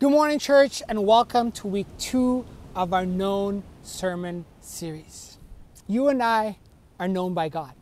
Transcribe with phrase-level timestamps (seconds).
[0.00, 5.36] Good morning, church, and welcome to week two of our known sermon series.
[5.86, 6.56] You and I
[6.98, 7.74] are known by God.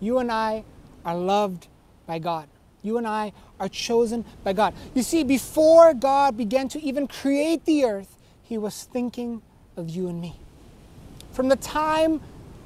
[0.00, 0.64] You and I
[1.04, 1.68] are loved
[2.06, 2.48] by God.
[2.82, 4.74] You and I are chosen by God.
[4.96, 9.40] You see, before God began to even create the earth, He was thinking
[9.76, 10.40] of you and me.
[11.30, 12.20] From the time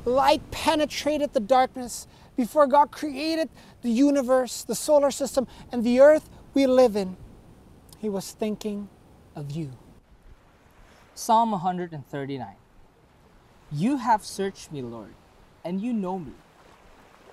[0.06, 2.06] light penetrated the darkness,
[2.38, 3.50] before God created
[3.82, 7.18] the universe, the solar system, and the earth we live in,
[8.02, 8.88] He was thinking
[9.36, 9.70] of you.
[11.14, 12.56] Psalm 139
[13.70, 15.14] You have searched me, Lord,
[15.64, 16.32] and you know me.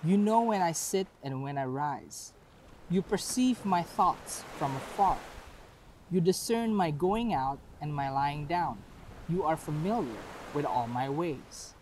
[0.04, 2.34] You know when I sit and when I rise.
[2.88, 5.18] You perceive my thoughts from afar.
[6.12, 8.78] You discern my going out and my lying down.
[9.28, 10.22] You are familiar
[10.54, 11.73] with all my ways.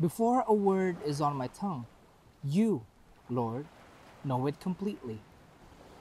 [0.00, 1.86] Before a word is on my tongue,
[2.42, 2.82] you,
[3.28, 3.66] Lord,
[4.24, 5.20] know it completely.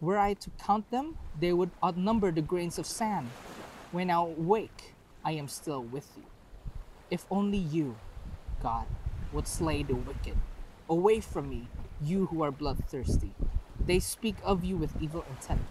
[0.00, 3.30] Were I to count them, they would outnumber the grains of sand.
[3.92, 4.92] When I wake,
[5.24, 6.24] I am still with you.
[7.10, 7.96] If only you,
[8.62, 8.84] God,
[9.32, 10.36] would slay the wicked.
[10.90, 11.68] Away from me,
[12.02, 13.32] you who are bloodthirsty.
[13.80, 15.62] They speak of you with evil intent.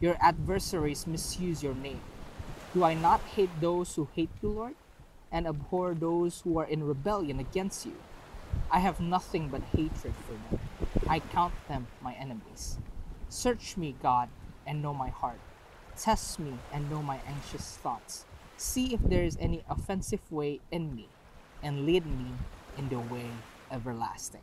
[0.00, 2.00] Your adversaries misuse your name.
[2.74, 4.74] Do I not hate those who hate you, Lord,
[5.30, 7.94] and abhor those who are in rebellion against you?
[8.72, 10.60] I have nothing but hatred for them.
[11.08, 12.78] I count them my enemies.
[13.28, 14.28] Search me, God,
[14.66, 15.40] and know my heart.
[15.96, 18.24] Test me and know my anxious thoughts.
[18.56, 21.08] See if there is any offensive way in me,
[21.62, 22.32] and lead me
[22.76, 23.26] in the way
[23.70, 24.42] everlasting.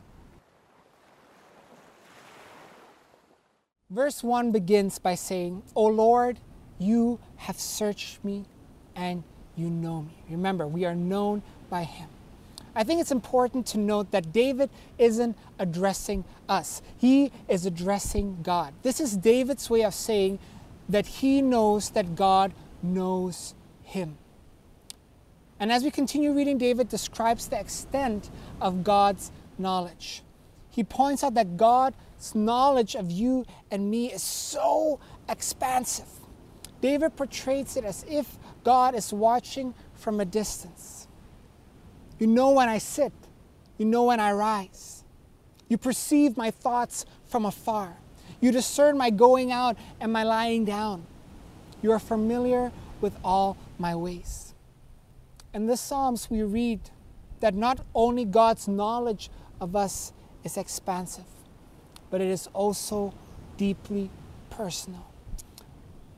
[3.90, 6.40] Verse 1 begins by saying, O Lord,
[6.78, 8.44] you have searched me
[8.94, 9.22] and
[9.56, 10.16] you know me.
[10.28, 12.08] Remember, we are known by him.
[12.76, 18.74] I think it's important to note that David isn't addressing us, he is addressing God.
[18.82, 20.38] This is David's way of saying
[20.88, 24.18] that he knows that God knows him.
[25.58, 30.22] And as we continue reading, David describes the extent of God's knowledge.
[30.70, 31.96] He points out that God's
[32.34, 35.00] knowledge of you and me is so
[35.30, 36.08] expansive.
[36.82, 40.95] David portrays it as if God is watching from a distance.
[42.18, 43.12] You know when I sit,
[43.78, 45.04] you know when I rise.
[45.68, 47.96] You perceive my thoughts from afar.
[48.40, 51.06] You discern my going out and my lying down.
[51.82, 54.54] You are familiar with all my ways.
[55.52, 56.80] In the Psalms, we read
[57.40, 60.12] that not only God's knowledge of us
[60.44, 61.24] is expansive,
[62.10, 63.12] but it is also
[63.56, 64.10] deeply
[64.50, 65.06] personal.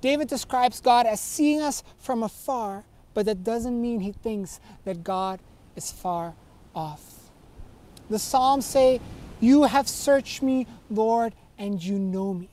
[0.01, 2.85] David describes God as seeing us from afar,
[3.15, 5.41] but that doesn't mean he thinks that God
[5.78, 6.35] is far
[6.75, 7.31] off.
[8.11, 9.00] The Psalms say,
[9.41, 12.50] You have searched me, Lord, and you know me.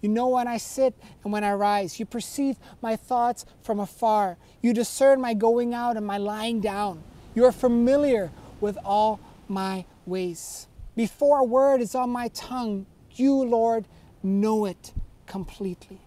[0.00, 0.94] You know when I sit
[1.24, 1.98] and when I rise.
[1.98, 4.36] You perceive my thoughts from afar.
[4.62, 7.02] You discern my going out and my lying down.
[7.34, 10.68] You are familiar with all my ways.
[10.94, 13.86] Before a word is on my tongue, you, Lord,
[14.22, 14.92] know it
[15.26, 16.00] completely.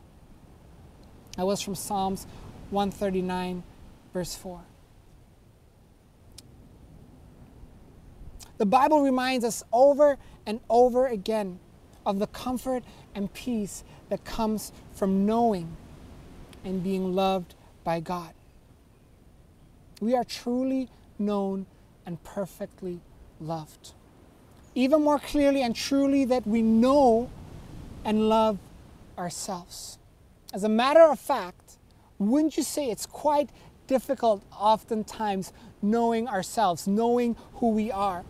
[1.38, 2.28] That was from Psalms
[2.70, 3.64] 139,
[4.14, 4.62] verse 4.
[8.62, 11.58] The Bible reminds us over and over again
[12.06, 12.84] of the comfort
[13.16, 15.76] and peace that comes from knowing
[16.64, 18.36] and being loved by God.
[20.00, 21.66] We are truly known
[22.06, 23.00] and perfectly
[23.40, 23.94] loved.
[24.76, 27.32] Even more clearly and truly, that we know
[28.06, 28.60] and love
[29.18, 29.98] ourselves.
[30.54, 31.80] As a matter of fact,
[32.20, 33.50] wouldn't you say it's quite
[33.88, 38.24] difficult oftentimes knowing ourselves, knowing who we are,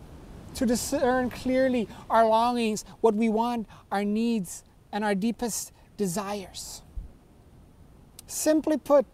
[0.54, 6.82] to discern clearly our longings, what we want, our needs, and our deepest desires?
[8.26, 9.06] Simply put,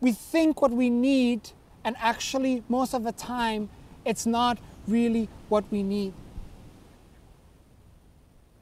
[0.00, 1.50] we think what we need,
[1.84, 3.70] and actually, most of the time,
[4.04, 6.12] it's not really what we need.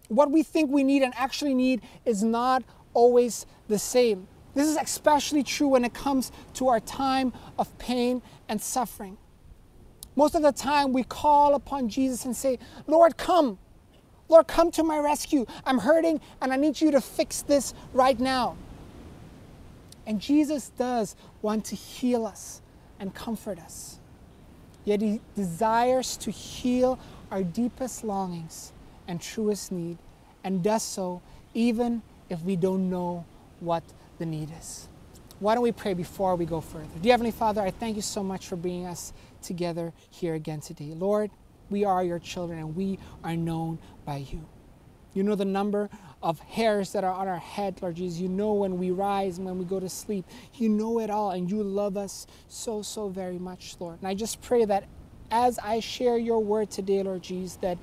[0.08, 2.62] What we think we need and actually need is not
[2.92, 4.28] always the same.
[4.54, 9.16] This is especially true when it comes to our time of pain and suffering.
[10.14, 13.58] Most of the time, we call upon Jesus and say, Lord, come.
[14.28, 15.46] Lord, come to my rescue.
[15.64, 18.56] I'm hurting and I need you to fix this right now.
[20.06, 22.60] And Jesus does want to heal us
[22.98, 23.98] and comfort us.
[24.84, 26.98] Yet he desires to heal
[27.30, 28.72] our deepest longings
[29.08, 29.98] and truest need,
[30.44, 31.22] and does so
[31.54, 33.24] even if we don't know
[33.60, 33.82] what
[34.18, 34.88] the need is.
[35.42, 36.86] Why don't we pray before we go further?
[37.00, 39.12] Dear Heavenly Father, I thank you so much for bringing us
[39.42, 40.94] together here again today.
[40.94, 41.32] Lord,
[41.68, 44.46] we are your children and we are known by you.
[45.14, 45.90] You know the number
[46.22, 48.20] of hairs that are on our head, Lord Jesus.
[48.20, 50.26] You know when we rise and when we go to sleep.
[50.54, 53.98] You know it all, and you love us so, so very much, Lord.
[53.98, 54.84] And I just pray that
[55.32, 57.78] as I share your word today, Lord Jesus, that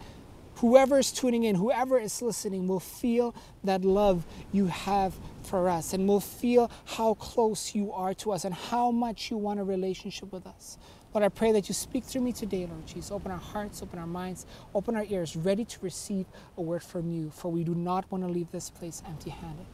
[0.60, 3.34] whoever is tuning in, whoever is listening, will feel
[3.64, 5.14] that love you have
[5.44, 9.38] for us and will feel how close you are to us and how much you
[9.38, 10.78] want a relationship with us.
[11.14, 13.10] Lord, I pray that you speak through me today, Lord Jesus.
[13.10, 14.46] Open our hearts, open our minds,
[14.76, 16.28] open our ears, ready to receive
[16.58, 19.66] a word from you, for we do not want to leave this place empty handed.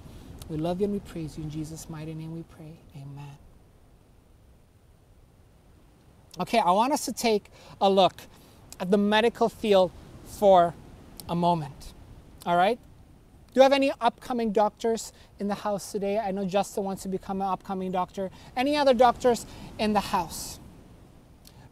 [0.47, 1.43] We love you and we praise you.
[1.43, 2.79] In Jesus' mighty name we pray.
[2.95, 3.37] Amen.
[6.39, 7.45] Okay, I want us to take
[7.81, 8.13] a look
[8.79, 9.91] at the medical field
[10.35, 10.73] for
[11.27, 11.93] a moment.
[12.45, 12.77] All right?
[13.53, 16.19] Do you have any upcoming doctors in the house today?
[16.19, 18.29] I know Justin wants to become an upcoming doctor.
[18.55, 19.45] Any other doctors
[19.79, 20.59] in the house?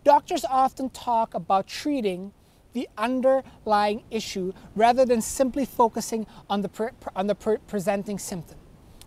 [0.04, 2.32] Doctors often talk about treating
[2.72, 8.58] the underlying issue rather than simply focusing on the, pre- on the pre- presenting symptom.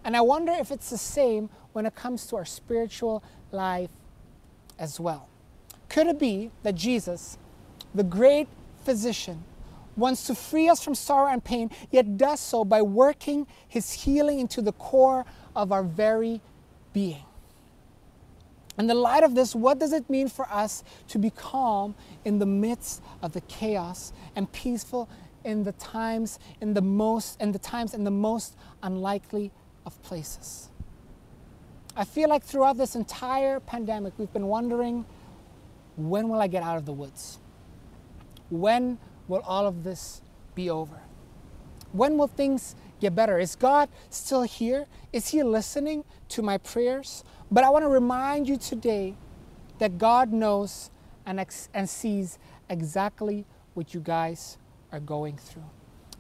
[0.04, 3.90] And I wonder if it's the same when it comes to our spiritual life
[4.78, 5.28] as well.
[5.88, 7.38] Could it be that Jesus,
[7.94, 8.48] the great
[8.86, 9.44] physician,
[9.96, 14.38] wants to free us from sorrow and pain, yet does so by working his healing
[14.40, 16.40] into the core of our very
[16.92, 17.24] being?
[18.78, 21.94] In the light of this, what does it mean for us to be calm
[22.24, 25.08] in the midst of the chaos and peaceful
[25.44, 29.50] in the times in the most in the times in the most unlikely
[29.86, 30.68] of places?
[31.96, 35.06] I feel like throughout this entire pandemic, we've been wondering
[35.96, 37.38] when will I get out of the woods?
[38.50, 38.98] When
[39.28, 40.22] will all of this
[40.54, 41.00] be over?
[41.92, 43.38] When will things get better?
[43.38, 44.86] Is God still here?
[45.12, 47.24] Is He listening to my prayers?
[47.50, 49.14] But I want to remind you today
[49.78, 50.90] that God knows
[51.24, 52.38] and, ex- and sees
[52.68, 53.44] exactly
[53.74, 54.58] what you guys
[54.92, 55.64] are going through.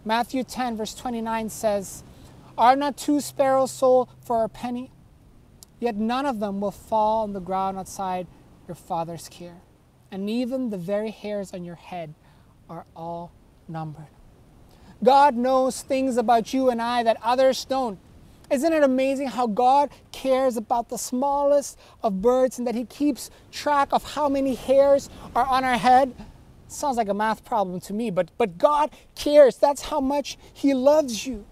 [0.04, 2.04] Matthew 10, verse 29 says,
[2.56, 4.90] Are not two sparrows sold for a penny?
[5.80, 8.26] Yet none of them will fall on the ground outside
[8.66, 9.62] your Father's care.
[10.10, 12.14] And even the very hairs on your head
[12.68, 13.32] are all
[13.68, 14.06] numbered.
[15.02, 17.98] God knows things about you and I that others don't.
[18.50, 23.30] Isn't it amazing how God cares about the smallest of birds and that He keeps
[23.50, 26.14] track of how many hairs are on our head?
[26.68, 29.56] Sounds like a math problem to me, but, but God cares.
[29.56, 31.44] That's how much He loves you.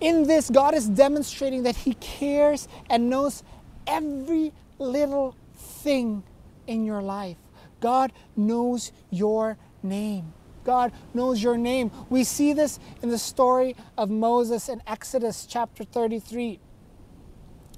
[0.00, 3.42] In this, God is demonstrating that He cares and knows
[3.86, 6.22] every little thing
[6.66, 7.36] in your life.
[7.80, 10.32] God knows your name.
[10.64, 11.90] God knows your name.
[12.10, 16.60] We see this in the story of Moses in Exodus chapter 33,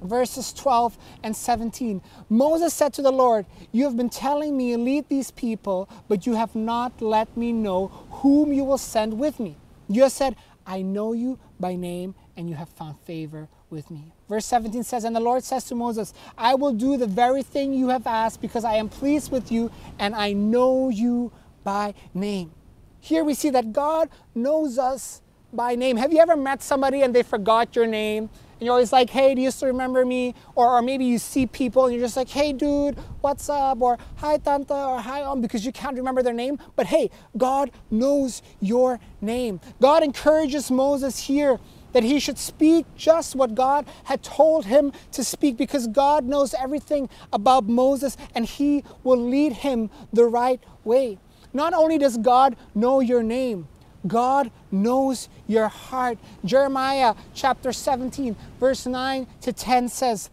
[0.02, 2.02] verses 12 and 17.
[2.28, 6.35] Moses said to the Lord, You have been telling me, lead these people, but you
[6.35, 9.56] have not let me know whom you will send with me.
[9.88, 14.12] You have said, I know you by name, and you have found favor with me.
[14.29, 17.73] Verse 17 says, And the Lord says to Moses, I will do the very thing
[17.73, 21.33] you have asked because I am pleased with you and I know you
[21.64, 22.52] by name.
[23.00, 25.97] Here we see that God knows us by name.
[25.97, 28.31] Have you ever met somebody and they forgot your name?
[28.62, 30.37] And you're always like, hey, do you still remember me?
[30.55, 33.83] Or, or maybe you see people and you're just like, hey, dude, what's up?
[33.83, 36.61] Or hi, Tanta, or hi, um, because you can't remember their name.
[36.76, 39.61] But hey, God knows your name.
[39.81, 41.59] God encourages Moses here
[41.92, 46.54] that he should speak just what God had told him to speak because God knows
[46.54, 51.18] everything about Moses and he will lead him the right way.
[51.52, 53.68] Not only does God know your name,
[54.06, 56.18] God knows your heart.
[56.44, 60.30] Jeremiah chapter 17, verse 9 to 10 says,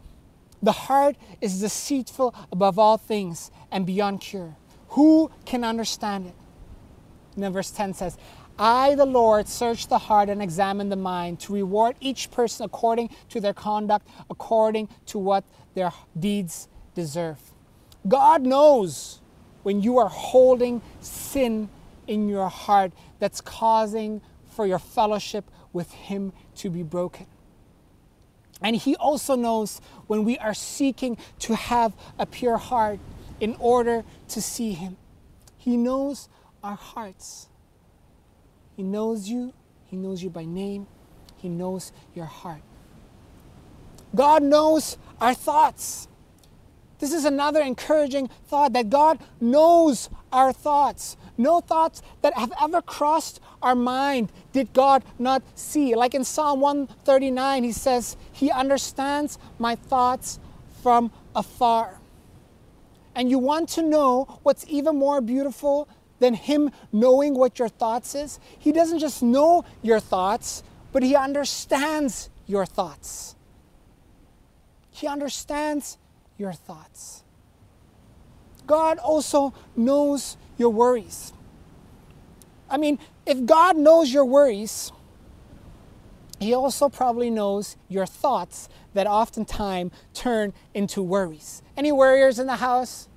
[0.63, 4.55] The heart is deceitful above all things and beyond cure.
[4.89, 6.33] Who can understand it?
[7.35, 8.17] And then verse 10 says,
[8.59, 13.09] I, the Lord, search the heart and examine the mind to reward each person according
[13.29, 17.39] to their conduct, according to what their deeds deserve.
[18.07, 19.21] God knows
[19.63, 21.69] when you are holding sin
[22.07, 27.27] in your heart that's causing for your fellowship with Him to be broken.
[28.61, 32.99] And He also knows when we are seeking to have a pure heart
[33.39, 34.97] in order to see Him.
[35.57, 36.27] He knows
[36.63, 37.48] our hearts.
[38.79, 39.51] He knows you.
[39.87, 40.87] He knows you by name.
[41.35, 42.61] He knows your heart.
[44.15, 46.07] God knows our thoughts.
[46.99, 51.17] This is another encouraging thought that God knows our thoughts.
[51.37, 55.93] No thoughts that have ever crossed our mind did God not see.
[55.93, 60.39] Like in Psalm 139, he says, He understands my thoughts
[60.81, 61.99] from afar.
[63.13, 68.15] And you want to know what's even more beautiful than Him knowing what your thoughts
[68.15, 68.39] is.
[68.57, 73.35] He doesn't just know your thoughts, but He understands your thoughts.
[74.91, 75.97] He understands
[76.37, 77.23] your thoughts.
[78.67, 81.33] God also knows your worries.
[82.69, 84.91] I mean, if God knows your worries,
[86.39, 91.61] He also probably knows your thoughts that oftentimes turn into worries.
[91.77, 93.07] Any warriors in the house?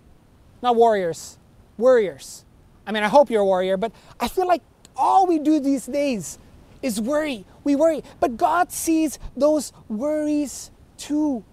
[0.63, 1.39] Not warriors,
[1.77, 2.45] warriors.
[2.87, 4.63] I mean, I hope you're a warrior, but I feel like
[4.97, 6.39] all we do these days
[6.83, 7.45] is worry.
[7.65, 8.03] We worry.
[8.21, 11.45] But God sees those worries too.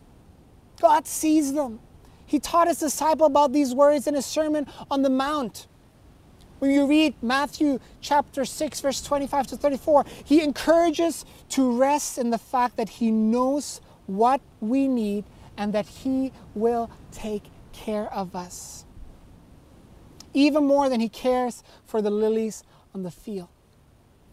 [0.82, 1.80] God sees them.
[2.26, 5.68] He taught his disciple about these worries in his Sermon on the Mount.
[6.60, 12.32] When you read Matthew chapter 6, verse 25 to 34, he encourages to rest in
[12.32, 15.24] the fact that he knows what we need
[15.58, 18.86] and that he will take care of us
[20.34, 23.50] even more than he cares for the lilies on the field.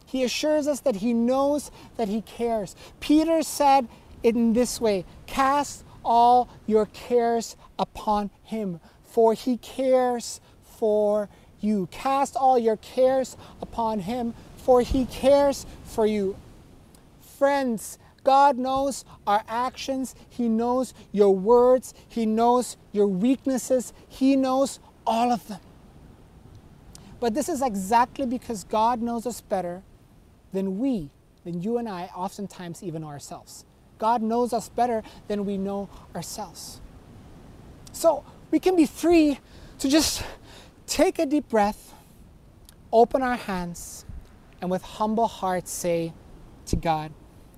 [0.07, 2.77] He assures us that he knows that he cares.
[3.01, 3.89] Peter said
[4.23, 11.29] in this way Cast all your cares upon him, for he cares for
[11.61, 11.89] you.
[11.91, 16.37] Cast all your cares upon him, for he cares for you.
[17.21, 20.15] Friends, God knows our actions.
[20.29, 21.95] He knows your words.
[22.09, 23.93] He knows your weaknesses.
[24.09, 25.61] He knows all of them.
[27.21, 29.83] But this is exactly because God knows us better
[30.53, 31.11] than we,
[31.45, 33.65] than you and I, oftentimes even ourselves.
[33.99, 36.81] God knows us better than we know ourselves.
[37.93, 39.39] So we can be free
[39.79, 40.23] to just
[40.87, 41.95] take a deep breath,
[42.93, 44.05] open our hands,
[44.61, 46.13] and with humble hearts say
[46.67, 47.13] to God,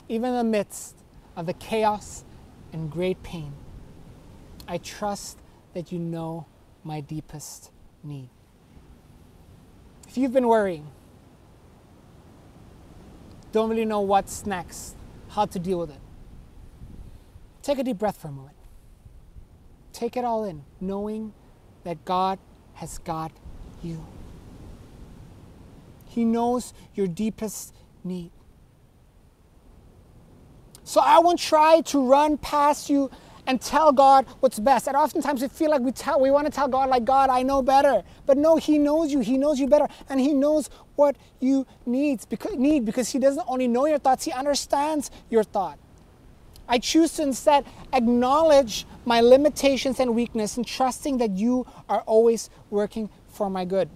[0.08, 0.96] even in the midst
[1.36, 2.24] of the chaos
[2.72, 3.52] and great pain,
[4.66, 5.38] I trust
[5.74, 6.46] that you know
[6.84, 7.70] my deepest
[8.02, 8.30] need.
[10.08, 10.90] If you've been worrying,
[13.52, 14.96] don't really know what's next,
[15.28, 16.00] how to deal with it,
[17.62, 18.56] take a deep breath for a moment.
[19.92, 21.32] Take it all in, knowing
[21.84, 22.38] that God
[22.74, 23.32] has got
[23.82, 24.06] you.
[26.06, 27.74] He knows your deepest
[28.04, 28.30] need.
[30.84, 33.10] So I won't try to run past you
[33.48, 34.86] and tell God what's best.
[34.86, 37.42] And oftentimes we feel like we tell we want to tell God like God, I
[37.42, 38.04] know better.
[38.26, 39.20] But no, he knows you.
[39.20, 43.46] He knows you better and he knows what you needs because need because he doesn't
[43.48, 45.78] only know your thoughts, he understands your thought.
[46.68, 47.64] I choose to instead
[47.94, 53.88] acknowledge my limitations and weakness and trusting that you are always working for my good.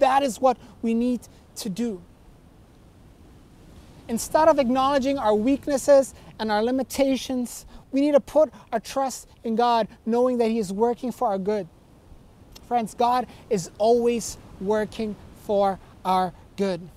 [0.00, 1.20] That is what we need
[1.56, 2.02] to do.
[4.08, 7.64] Instead of acknowledging our weaknesses and our limitations,
[7.94, 11.38] we need to put our trust in God, knowing that He is working for our
[11.38, 11.68] good.
[12.66, 16.90] Friends, God is always working for our good.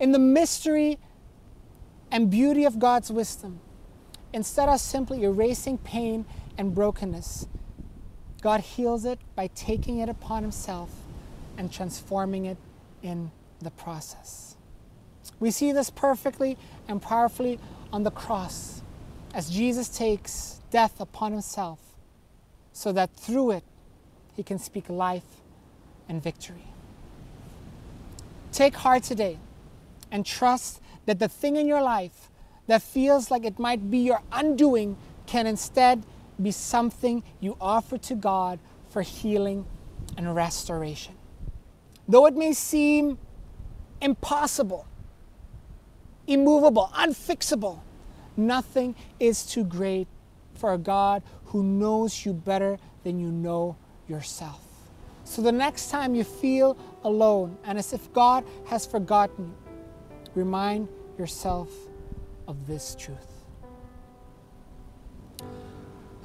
[0.00, 0.98] In the mystery
[2.10, 3.60] and beauty of God's wisdom,
[4.32, 6.24] instead of simply erasing pain
[6.56, 7.46] and brokenness,
[8.40, 10.88] God heals it by taking it upon Himself
[11.58, 12.56] and transforming it
[13.02, 13.30] in
[13.60, 14.56] the process.
[15.38, 16.56] We see this perfectly
[16.88, 17.60] and powerfully
[17.92, 18.80] on the cross
[19.34, 21.78] as Jesus takes death upon himself
[22.72, 23.64] so that through it
[24.34, 25.40] he can speak life
[26.08, 26.64] and victory.
[28.52, 29.38] Take heart today
[30.10, 32.28] and trust that the thing in your life
[32.66, 34.96] that feels like it might be your undoing
[35.26, 36.02] can instead
[36.40, 38.58] be something you offer to God
[38.88, 39.66] for healing
[40.16, 41.14] and restoration.
[42.08, 43.18] Though it may seem
[44.00, 44.86] impossible,
[46.26, 47.80] immovable, unfixable,
[48.36, 50.08] nothing is too great
[50.54, 53.76] for a God who knows you better than you know
[54.08, 54.60] yourself.
[55.24, 59.54] So the next time you feel alone and as if God has forgotten you,
[60.34, 61.70] remind yourself
[62.46, 63.16] of this truth.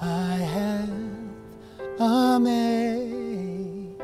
[0.02, 0.90] I have
[2.00, 3.96] a maker.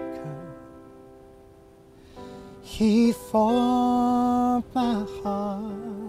[2.62, 6.01] He formed my heart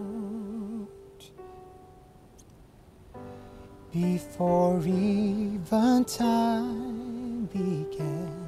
[3.93, 8.47] before even time began.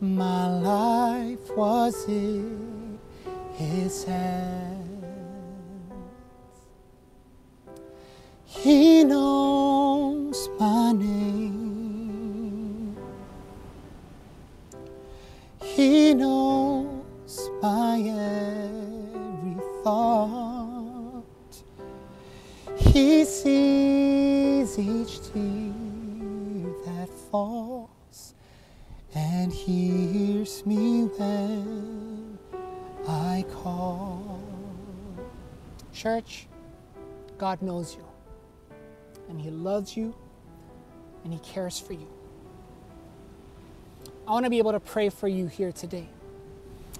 [0.00, 2.98] My life was in
[3.54, 4.74] His hands.
[8.44, 11.43] He knows my name.
[35.94, 36.46] Church,
[37.38, 38.04] God knows you
[39.28, 40.14] and He loves you
[41.22, 42.08] and He cares for you.
[44.26, 46.08] I want to be able to pray for you here today.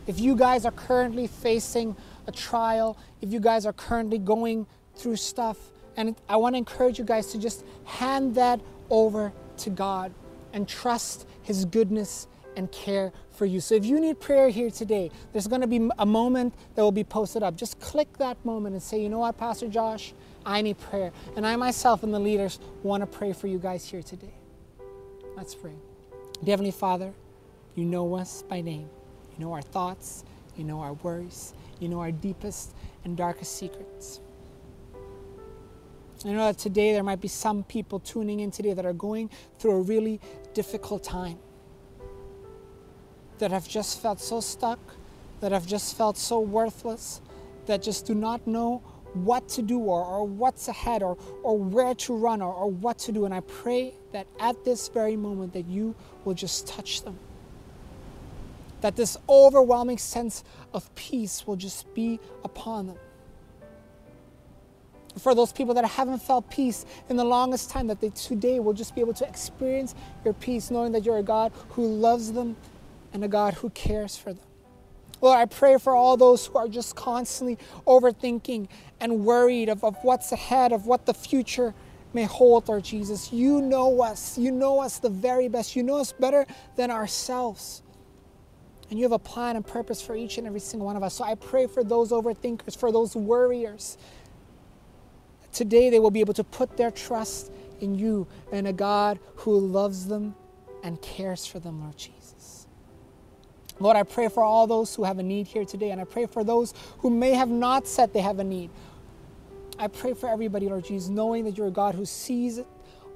[0.07, 1.97] If you guys are currently facing
[2.27, 5.57] a trial, if you guys are currently going through stuff,
[5.97, 8.61] and I want to encourage you guys to just hand that
[8.91, 10.13] over to God
[10.53, 13.61] and trust His goodness and care for you.
[13.61, 16.93] So if you need prayer here today, there's going to be a moment that will
[16.93, 17.57] be posted up.
[17.57, 20.13] Just click that moment and say, you know what, Pastor Josh,
[20.47, 21.13] I need prayer.
[21.37, 24.35] And I myself and the leaders want to pray for you guys here today.
[25.37, 25.75] Let's pray.
[26.43, 27.13] Dear Heavenly Father,
[27.75, 28.89] you know us by name.
[29.37, 30.25] You know our thoughts,
[30.57, 34.21] you know our worries, you know our deepest and darkest secrets.
[36.25, 39.29] I know that today there might be some people tuning in today that are going
[39.59, 40.21] through a really
[40.55, 41.39] difficult time,
[43.39, 44.79] that have just felt so stuck,
[45.41, 47.21] that have just felt so worthless,
[47.67, 48.83] that just do not know
[49.15, 52.99] what to do or, or what's ahead or, or where to run or, or what
[52.99, 53.25] to do.
[53.25, 55.95] And I pray that at this very moment that you
[56.25, 57.19] will just touch them.
[58.81, 60.45] That this overwhelming sense
[60.75, 62.97] of peace will just be upon them.
[65.19, 68.73] For those people that haven't felt peace in the longest time, that they today will
[68.73, 69.95] just be able to experience
[70.25, 72.57] your peace, knowing that you're a God who loves them
[73.15, 74.45] and a God who cares for them.
[75.23, 78.69] Lord, I pray for all those who are just constantly overthinking
[79.01, 81.73] and worried of, of what's ahead, of what the future
[82.13, 83.33] may hold, Lord Jesus.
[83.33, 84.37] You know us.
[84.37, 85.77] You know us the very best.
[85.77, 86.47] You know us better
[86.77, 87.83] than ourselves.
[88.91, 91.15] And you have a plan and purpose for each and every single one of us.
[91.15, 93.97] So I pray for those overthinkers, for those worriers.
[95.53, 97.51] Today they will be able to put their trust
[97.81, 100.35] in you and a God who loves them
[100.83, 102.34] and cares for them, Lord Jesus.
[103.81, 106.27] Lord, I pray for all those who have a need here today, and I pray
[106.27, 108.71] for those who may have not said they have a need.
[109.79, 112.67] I pray for everybody, Lord Jesus, knowing that you're a God who sees it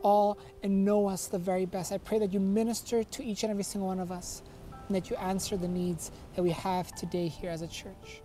[0.03, 1.93] all and know us the very best.
[1.93, 4.43] I pray that you minister to each and every single one of us
[4.87, 8.23] and that you answer the needs that we have today here as a church.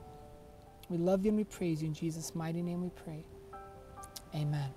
[0.89, 1.87] We love you and we praise you.
[1.87, 3.25] In Jesus' mighty name we pray.
[4.35, 4.69] Amen.